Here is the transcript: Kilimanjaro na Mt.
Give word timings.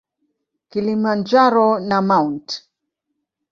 Kilimanjaro 0.69 1.69
na 1.89 1.97
Mt. 2.01 2.45